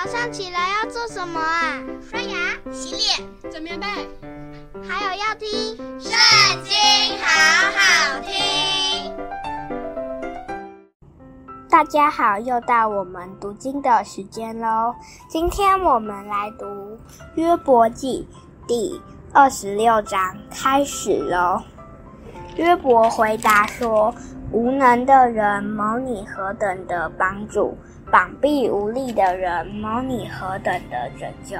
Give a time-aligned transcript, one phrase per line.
[0.00, 1.82] 早上起来要做什么啊？
[2.08, 2.36] 刷牙、
[2.70, 3.86] 洗脸、整棉被，
[4.88, 5.48] 还有要听
[6.00, 6.12] 《圣
[6.62, 6.72] 经》，
[7.20, 7.26] 好
[7.74, 9.12] 好听。
[11.68, 14.94] 大家好，又到我们读经的时间喽。
[15.28, 16.64] 今天我们来读
[17.34, 18.24] 《约伯记》
[18.68, 19.02] 第
[19.32, 21.60] 二十六章，开始喽。
[22.54, 24.14] 约伯回答说
[24.50, 27.76] ：“无能的人，蒙你何等的帮助！”
[28.10, 31.58] 膀臂无力的人，蒙你何等的拯救；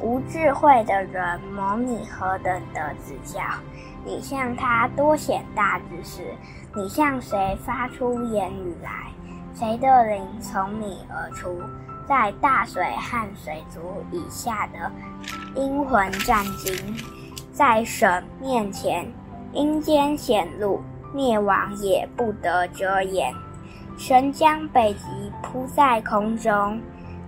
[0.00, 3.40] 无智慧的人，蒙你何等的指教。
[4.04, 6.22] 你向他多显大知识，
[6.76, 8.90] 你向谁发出言语来？
[9.54, 11.58] 谁的灵从你而出？
[12.06, 13.80] 在大水和水族
[14.12, 14.90] 以下的
[15.54, 17.02] 阴魂战兢，
[17.52, 19.10] 在神面前
[19.52, 20.80] 阴间显露，
[21.12, 23.34] 灭亡也不得遮掩。
[23.96, 26.80] 神将北极铺在空中，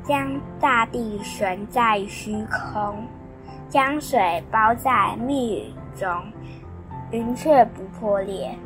[0.04, 3.04] 将大地悬在虚空，
[3.68, 6.08] 将水包在密云中，
[7.10, 8.56] 云却不破裂，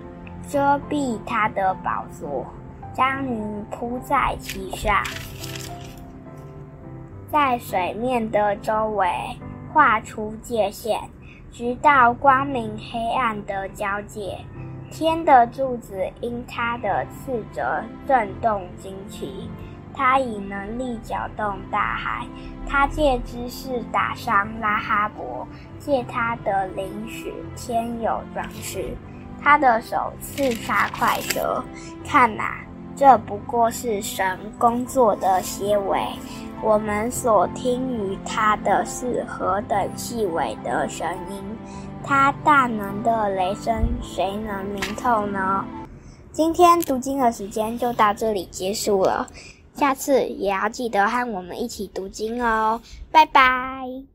[0.46, 2.44] 遮蔽他的宝座，
[2.92, 5.02] 将云铺在其上，
[7.32, 9.08] 在水面的周围
[9.72, 11.00] 画出界限，
[11.50, 14.38] 直到光明黑暗的交界。
[14.94, 19.50] 天的柱子因他的斥责震动惊奇，
[19.92, 22.24] 他以能力搅动大海，
[22.64, 25.44] 他借知识打伤拉哈伯，
[25.80, 28.96] 借他的灵使天有壮士，
[29.42, 31.60] 他的手刺杀快蛇。
[32.06, 35.98] 看哪，这不过是神工作的些微，
[36.62, 41.42] 我们所听于他的是何等细微的声音！
[42.06, 45.64] 他大能的雷声，谁能明透呢？
[46.30, 49.28] 今天读经的时间就到这里结束了，
[49.74, 52.80] 下次也要记得和我们一起读经哦，
[53.10, 54.13] 拜拜。